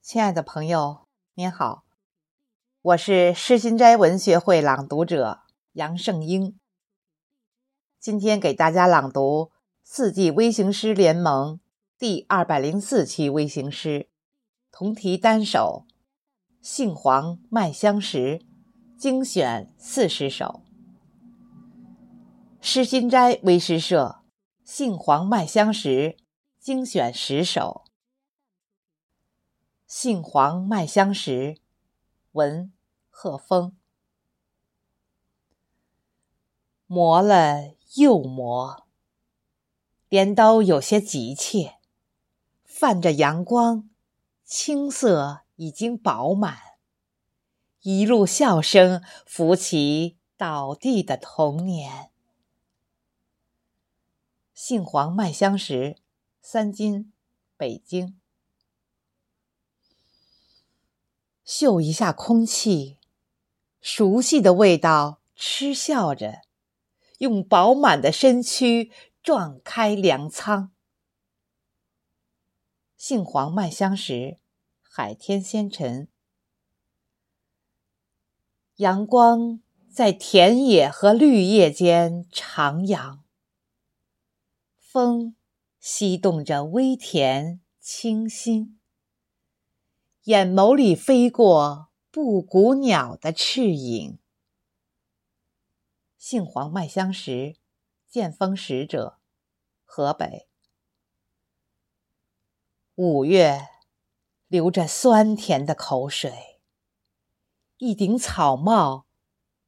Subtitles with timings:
[0.00, 1.84] 亲爱的朋友，您好，
[2.80, 5.40] 我是诗心斋文学会朗读者
[5.72, 6.58] 杨胜英。
[8.00, 9.50] 今天给大家朗读
[9.82, 11.60] 四季微型诗联盟
[11.98, 14.08] 第二百零四期微型诗，
[14.70, 15.84] 同题单首
[16.62, 18.38] 《杏黄麦香时》，
[18.96, 20.62] 精选四十首。
[22.62, 24.22] 诗心斋微诗社
[24.64, 26.16] 《杏黄麦香时》
[26.58, 27.84] 精选十首。
[29.88, 31.62] 杏黄麦香时，
[32.32, 32.70] 闻
[33.08, 33.74] 贺峰。
[36.86, 38.86] 磨了又磨，
[40.10, 41.78] 镰刀有些急切，
[42.64, 43.88] 泛着阳光，
[44.44, 46.58] 青色已经饱满。
[47.80, 52.10] 一路笑声扶起倒地的童年。
[54.52, 55.96] 杏黄麦香时，
[56.42, 57.10] 三金，
[57.56, 58.20] 北京。
[61.50, 62.98] 嗅一下空气，
[63.80, 66.42] 熟悉的味道，嗤笑着，
[67.20, 70.72] 用饱满的身躯撞开粮仓。
[72.98, 74.36] 杏黄麦香时，
[74.82, 76.08] 海天仙尘。
[78.76, 83.20] 阳光在田野和绿叶间徜徉，
[84.76, 85.34] 风
[85.80, 88.77] 吸动着微甜清新。
[90.28, 94.18] 眼眸里飞过布谷鸟的翅影。
[96.18, 97.56] 杏黄麦香时，
[98.06, 99.18] 剑锋使者，
[99.86, 100.46] 河北。
[102.96, 103.68] 五月，
[104.48, 106.60] 流着酸甜的口水。
[107.78, 109.06] 一顶草帽，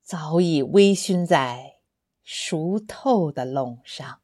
[0.00, 1.80] 早已微醺在
[2.22, 4.22] 熟透的垄上。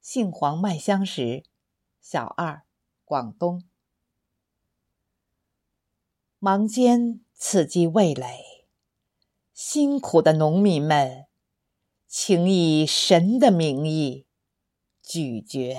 [0.00, 1.44] 杏黄麦香时，
[2.00, 2.64] 小二，
[3.04, 3.69] 广东。
[6.42, 8.66] 忙间刺激味蕾，
[9.52, 11.26] 辛苦的农民们，
[12.06, 14.26] 请以神的名义
[15.02, 15.76] 咀嚼。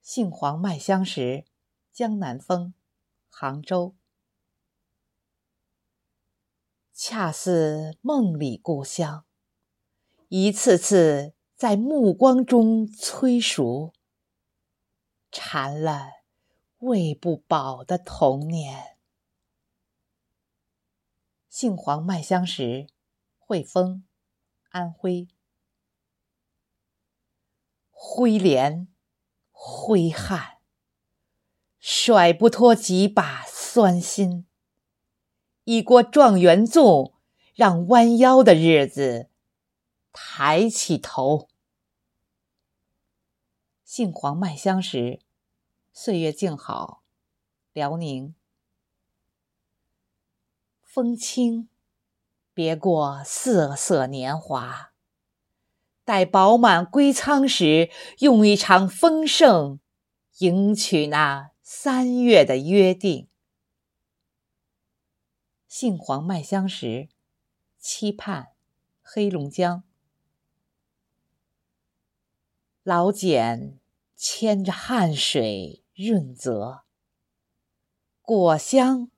[0.00, 1.44] 杏黄麦香时，
[1.92, 2.72] 江南风，
[3.28, 3.94] 杭州。
[6.94, 9.26] 恰似梦里故乡，
[10.28, 13.92] 一次次在目光中催熟，
[15.30, 16.17] 馋了。
[16.78, 18.96] 喂不饱的童年。
[21.48, 22.86] 杏黄麦香时，
[23.36, 24.04] 汇丰，
[24.70, 25.26] 安徽。
[27.90, 28.86] 挥镰，
[29.50, 30.58] 挥汗，
[31.80, 34.46] 甩不脱几把酸心。
[35.64, 37.14] 一锅状元粽，
[37.56, 39.30] 让弯腰的日子
[40.12, 41.48] 抬起头。
[43.82, 45.27] 杏黄麦香时。
[46.00, 47.02] 岁月静好，
[47.72, 48.36] 辽宁。
[50.80, 51.68] 风轻，
[52.54, 54.92] 别过瑟瑟年华。
[56.04, 59.80] 待饱满归仓时，用一场丰盛
[60.38, 63.28] 迎娶那三月的约定。
[65.66, 67.08] 杏黄麦香时，
[67.76, 68.52] 期盼，
[69.02, 69.82] 黑龙江。
[72.84, 73.80] 老茧
[74.14, 75.82] 牵着汗水。
[76.00, 76.84] 润泽，
[78.22, 79.10] 果香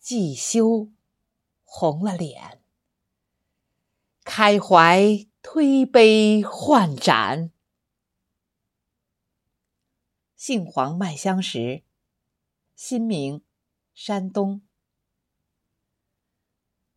[0.00, 0.90] 既羞，
[1.62, 2.62] 红了脸。
[4.24, 7.52] 开怀推杯换盏，
[10.34, 11.84] 杏黄麦香时，
[12.74, 13.44] 新明，
[13.92, 14.62] 山东。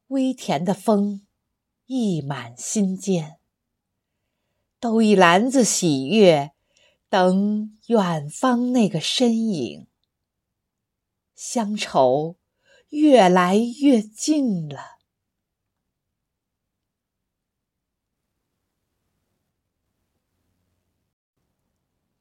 [0.08, 1.28] 微甜的风
[1.88, 3.42] 溢满心间，
[4.80, 6.55] 兜一篮子喜悦。
[7.10, 9.88] 等远方那个身影，
[11.34, 12.36] 乡愁
[12.90, 14.96] 越来越近了。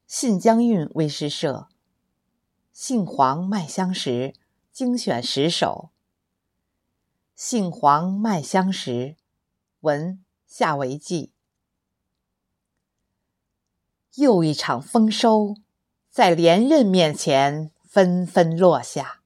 [0.07, 1.67] 信江韵微诗社
[2.71, 4.33] 《杏黄麦香时》
[4.71, 5.91] 精选十首。
[7.35, 9.17] 杏黄麦香时，
[9.81, 11.34] 闻夏维记。
[14.15, 15.55] 又一场丰收，
[16.09, 19.21] 在连任面前纷纷落下。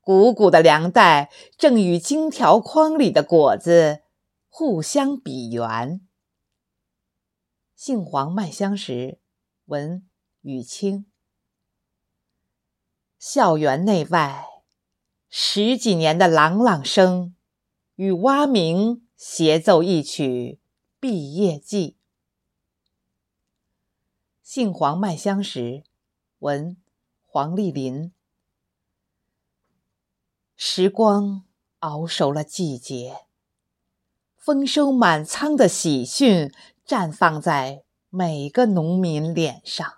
[0.00, 4.02] 鼓鼓的粮袋正与金条筐里的果子
[4.48, 6.00] 互相比圆。
[7.74, 9.18] 杏黄麦香时，
[9.64, 10.06] 闻
[10.42, 11.06] 雨清。
[13.18, 14.44] 校园内外，
[15.28, 17.34] 十几年的朗朗声，
[17.96, 20.60] 与蛙鸣协奏一曲
[21.00, 21.96] 毕业季。
[24.48, 25.82] 杏黄麦香时，
[26.38, 26.76] 文
[27.24, 28.12] 黄丽林。
[30.54, 31.42] 时光
[31.80, 33.26] 熬熟了季节，
[34.36, 36.54] 丰收满仓的喜讯
[36.86, 39.94] 绽放在每个农民脸上。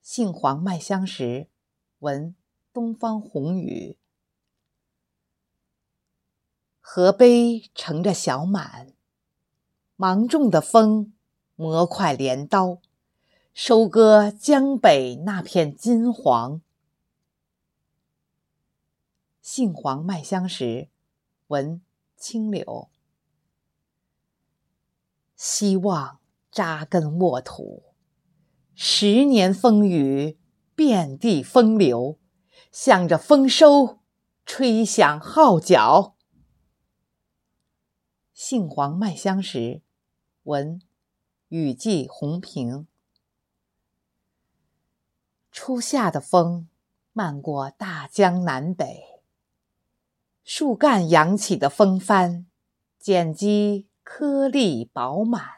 [0.00, 1.48] 杏黄麦香时，
[1.98, 2.36] 闻
[2.72, 3.98] 东方红雨。
[6.78, 8.94] 河杯盛着小满，
[9.96, 11.12] 芒种的风
[11.56, 12.78] 磨快镰刀，
[13.52, 16.60] 收割江北那片金黄。
[19.40, 20.88] 杏黄麦香时，
[21.46, 21.80] 闻
[22.16, 22.90] 青柳。
[25.36, 26.18] 希望
[26.50, 27.84] 扎根沃土。
[28.74, 30.36] 十年风雨，
[30.74, 32.18] 遍地风流，
[32.72, 34.00] 向着丰收
[34.44, 36.16] 吹响号角。
[38.32, 39.82] 杏黄麦香时，
[40.42, 40.80] 闻
[41.56, 42.88] 雨季红萍。
[45.52, 46.68] 初夏的风
[47.12, 49.22] 漫过大江南北，
[50.42, 52.46] 树干扬起的风帆，
[52.98, 55.48] 剪辑颗粒饱满。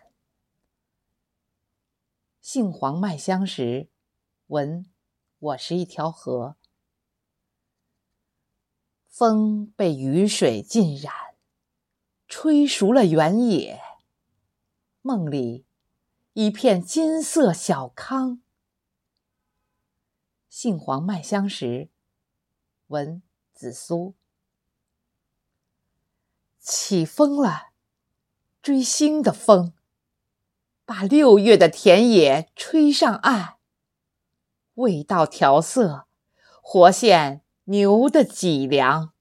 [2.42, 3.88] 杏黄麦香时，
[4.48, 4.84] 闻
[5.38, 6.56] 我是一条河，
[9.08, 11.10] 风被雨水浸染，
[12.28, 13.80] 吹熟了原野。
[15.00, 15.65] 梦里
[16.38, 18.42] 一片金色小康。
[20.50, 21.88] 杏黄麦香时，
[22.88, 23.22] 闻
[23.54, 24.14] 紫苏
[26.60, 27.70] 起风了，
[28.60, 29.72] 追星的风。
[30.84, 33.56] 把六月的田野吹上岸，
[34.74, 36.06] 味道调色，
[36.60, 39.14] 活现牛的脊梁。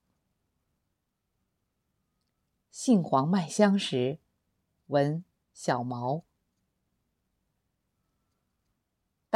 [2.70, 4.18] 杏黄麦香时，
[4.88, 5.24] 闻
[5.54, 6.25] 小毛。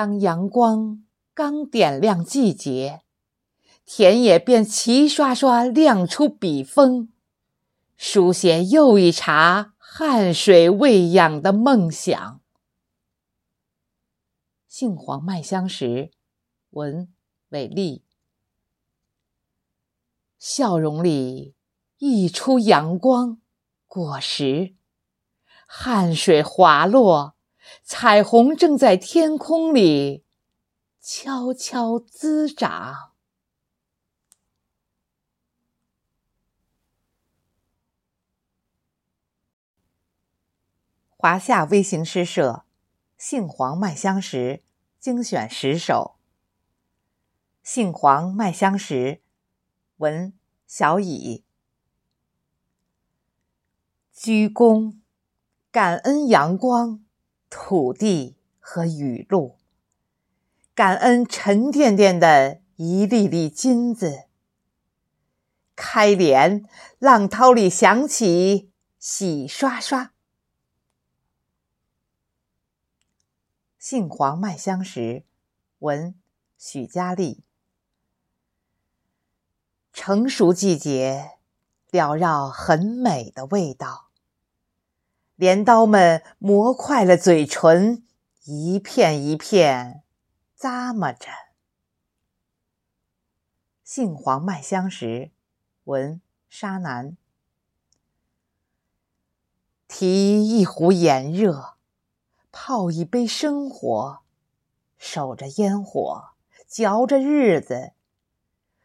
[0.01, 1.05] 当阳光
[1.35, 3.03] 刚点亮季节，
[3.85, 7.13] 田野便齐刷刷亮出笔锋，
[7.99, 9.75] 书写又一茬。
[9.77, 12.41] 汗水喂养的梦想。
[14.67, 16.13] 杏黄麦香时，
[16.71, 17.13] 闻
[17.51, 18.03] 伟丽。
[20.39, 21.55] 笑容里
[21.99, 23.39] 溢出阳光，
[23.87, 24.75] 果实，
[25.67, 27.37] 汗水滑落，
[27.83, 30.25] 彩虹正在天空里
[31.01, 33.11] 悄悄滋长。
[41.09, 42.65] 华夏微型诗社
[43.23, 44.63] 《杏黄麦香时》
[44.99, 46.17] 精选十首。
[47.73, 48.95] 《杏黄麦香时》，
[49.99, 50.33] 文
[50.67, 51.45] 小乙。
[54.13, 54.99] 鞠躬，
[55.71, 57.05] 感恩阳光、
[57.51, 59.59] 土地和雨露，
[60.75, 64.29] 感恩沉甸甸的一粒粒金子。
[65.75, 66.65] 开镰，
[66.99, 70.13] 浪涛里响起洗刷刷。
[73.79, 75.25] 杏黄麦香时，
[75.81, 76.15] 闻
[76.57, 77.43] 许佳丽。
[79.93, 81.39] 成熟季节，
[81.91, 84.10] 缭绕很美的味道。
[85.41, 88.07] 镰刀们磨快了嘴唇，
[88.45, 90.03] 一片一片
[90.59, 91.29] 咂摸着。
[93.83, 95.31] 杏黄麦香时，
[95.85, 96.21] 闻
[96.51, 97.17] 沙南。
[99.89, 101.79] 提一壶炎热。
[102.53, 104.21] 泡一杯生活，
[104.99, 106.35] 守着烟火，
[106.69, 107.93] 嚼着日子。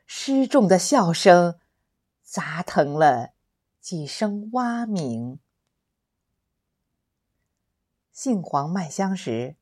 [0.06, 1.60] 失重的笑声，
[2.24, 3.32] 砸疼了
[3.82, 5.40] 几声蛙鸣。
[8.16, 9.58] 杏黄麦香时，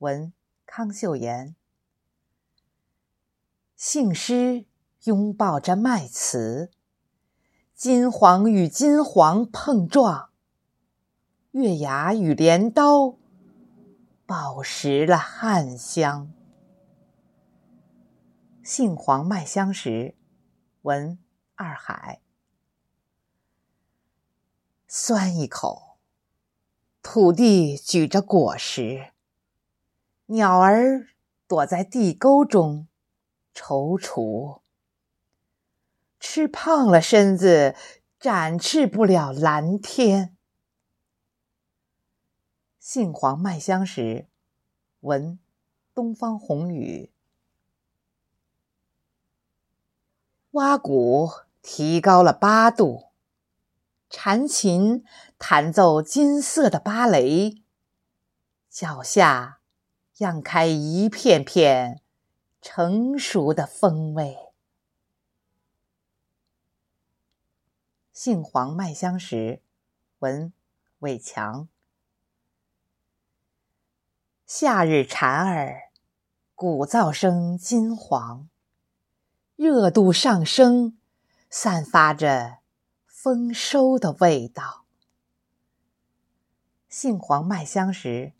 [0.00, 0.34] 闻
[0.66, 1.56] 康秀妍。
[3.76, 4.66] 杏诗
[5.04, 6.70] 拥抱着麦词，
[7.74, 10.28] 金黄与金黄碰撞，
[11.52, 13.16] 月牙与镰刀。
[14.26, 16.30] 饱食了汗香，
[18.62, 20.14] 杏黄麦香时，
[20.82, 21.18] 闻
[21.54, 22.20] 二海。
[24.86, 25.87] 酸一口，
[27.02, 29.12] 土地举着果实，
[30.26, 31.08] 鸟儿
[31.46, 32.86] 躲在地沟中
[33.54, 34.60] 踌躇。
[36.20, 37.74] 吃胖了身子，
[38.18, 40.36] 展翅不了蓝天。
[42.78, 44.26] 杏黄麦香时，
[45.00, 45.38] 闻
[45.94, 47.10] 东方红雨。
[50.52, 51.30] 蛙鼓
[51.62, 53.07] 提高了八度，
[54.10, 55.04] 弹琴
[55.38, 57.62] 弹奏金色的芭蕾，
[58.70, 59.60] 脚下
[60.18, 62.00] 漾开一片片
[62.60, 64.36] 成熟的风味。
[68.12, 69.62] 杏黄麦香时，
[70.18, 70.52] 闻
[71.00, 71.68] 伟强。
[74.44, 75.90] 夏日蝉儿，
[76.54, 78.48] 鼓噪声金黄，
[79.54, 80.98] 热度上升，
[81.48, 82.58] 散发着
[83.20, 84.86] 丰收的味道。
[86.88, 88.32] 杏黄麦香时，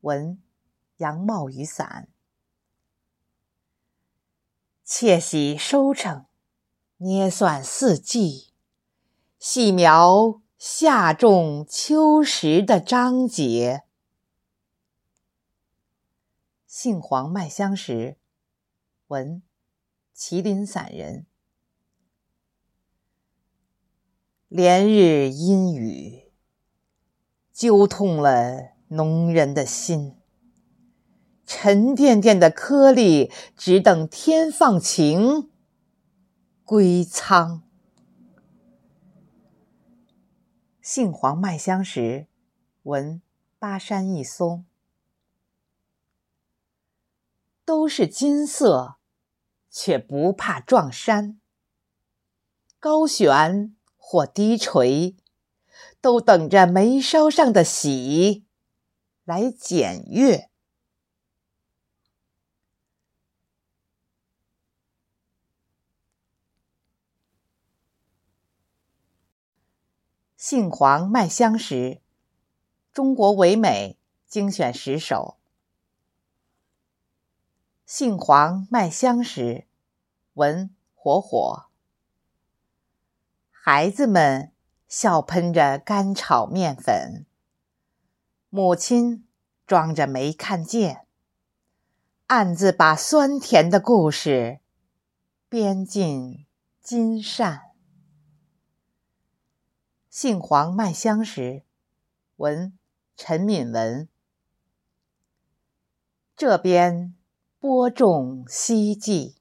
[0.00, 0.42] 闻
[0.96, 2.08] 杨茂雨伞。
[4.82, 6.26] 窃喜收成，
[6.96, 8.52] 捏算四季，
[9.38, 13.84] 细描夏种秋实的章节。
[16.66, 18.18] 杏黄麦香时，
[19.06, 19.44] 闻
[20.12, 21.24] 麒麟散人。
[24.56, 26.30] 连日阴雨，
[27.52, 30.16] 揪痛了农人的心。
[31.44, 35.50] 沉甸甸的颗粒，只等天放晴，
[36.62, 37.64] 归仓。
[40.80, 42.28] 杏黄麦香时，
[42.84, 43.20] 闻
[43.58, 44.64] 巴山一松。
[47.64, 48.98] 都是金色，
[49.68, 51.40] 却不怕撞山。
[52.78, 53.74] 高悬
[54.06, 55.16] 或低垂，
[56.02, 58.44] 都等着眉梢上的喜
[59.24, 60.50] 来检阅。
[70.36, 72.02] 杏黄麦香时，
[72.92, 75.38] 中国唯美精选十首。
[77.86, 79.66] 杏黄麦香时，
[80.34, 81.73] 闻火火。
[83.66, 84.52] 孩子们
[84.88, 87.24] 笑喷着干炒面粉，
[88.50, 89.26] 母亲
[89.66, 91.06] 装着没看见，
[92.26, 94.60] 暗自把酸甜的故事
[95.48, 96.44] 编进
[96.82, 97.62] 金扇。
[100.10, 101.62] 杏黄麦香时，
[102.36, 102.78] 闻
[103.16, 104.06] 陈敏文。
[106.36, 107.14] 这边。
[107.58, 109.36] 播种希冀，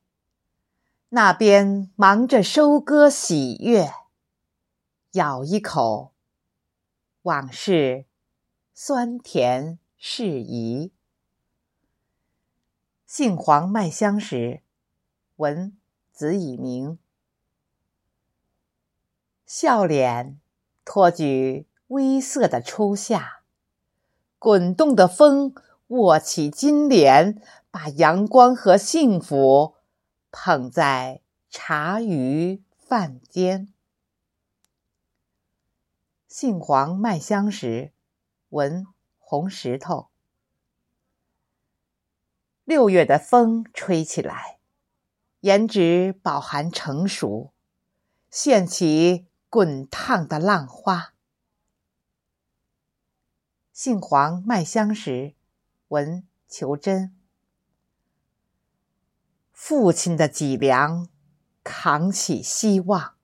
[1.10, 3.92] 那边忙着收割喜悦。
[5.14, 6.14] 咬一口，
[7.24, 8.06] 往事
[8.74, 10.92] 酸甜适宜。
[13.08, 14.62] 杏黄麦香时，
[15.38, 15.76] 闻
[16.12, 17.00] 子以鸣。
[19.46, 20.40] 笑脸
[20.86, 23.42] 托举微涩的初夏，
[24.38, 25.56] 滚动的风
[25.88, 27.42] 握起金莲。
[27.74, 29.78] 把阳光和幸福
[30.30, 33.73] 捧在茶余饭间。
[36.36, 37.94] 杏黄麦香时，
[38.50, 38.88] 闻
[39.20, 40.10] 红石头。
[42.64, 44.58] 六月的风吹起来，
[45.42, 47.54] 颜值饱含成熟，
[48.32, 51.14] 掀起滚烫的浪花。
[53.72, 55.36] 杏黄麦香时，
[55.90, 57.16] 闻求真。
[59.52, 61.08] 父亲的脊梁，
[61.64, 63.18] 扛起希望。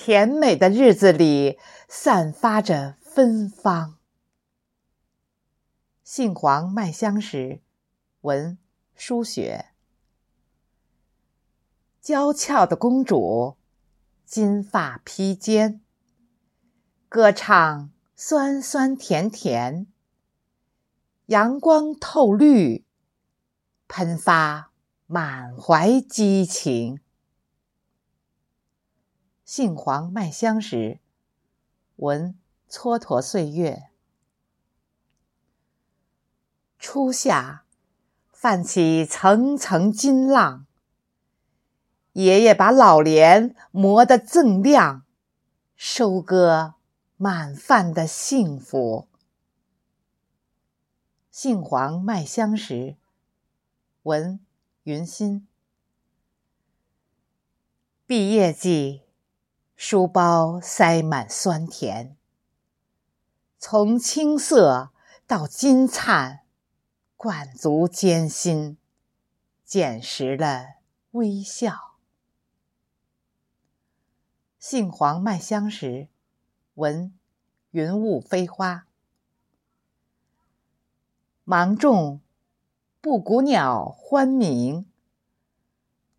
[0.00, 3.98] 甜美的日子里，散发着芬芳。
[6.04, 7.60] 杏黄麦香时，
[8.20, 8.56] 闻
[8.94, 9.70] 书雪。
[12.00, 13.56] 娇俏的公主，
[14.24, 15.80] 金发披肩，
[17.08, 19.88] 歌唱酸酸甜甜。
[21.26, 22.86] 阳光透绿，
[23.88, 24.70] 喷发。
[25.10, 27.00] 满怀激情，
[29.48, 31.00] 杏黄麦香时，
[31.96, 32.38] 闻
[32.68, 33.88] 蹉跎岁月。
[36.78, 37.64] 初夏，
[38.30, 40.66] 泛起层层金浪。
[42.12, 45.06] 爷爷把老莲磨得锃亮，
[45.74, 46.74] 收割
[47.16, 49.08] 满饭的幸福。
[51.30, 52.98] 杏黄麦香时，
[54.02, 54.38] 闻。
[54.82, 55.48] 云心，
[58.06, 59.04] 毕业季，
[59.80, 62.16] 书包塞满酸甜。
[63.60, 64.90] 从青涩
[65.24, 66.40] 到金灿，
[67.16, 68.76] 灌足艰辛，
[69.64, 70.78] 捡拾了
[71.12, 71.94] 微笑。
[74.58, 76.08] 杏黄麦香时，
[76.74, 77.16] 闻
[77.70, 78.88] 云雾飞花，
[81.44, 82.20] 芒种。
[83.00, 84.87] 布谷鸟欢鸣，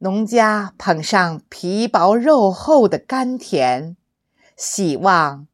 [0.02, 3.98] 农家捧上皮薄肉厚的甘甜，
[4.56, 5.46] 喜望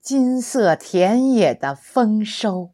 [0.00, 2.70] 金色田野的丰收。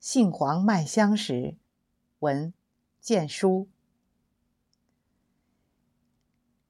[0.00, 1.54] 杏黄麦香时，
[2.18, 2.52] 闻
[3.00, 3.68] 见书，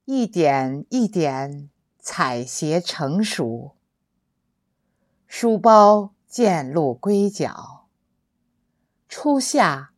[0.05, 3.75] 一点一点采撷成熟，
[5.27, 7.87] 书包渐露归角。
[9.09, 9.95] 初夏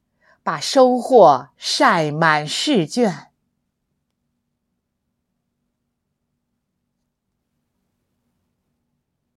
[0.49, 3.28] 把收获晒满试卷。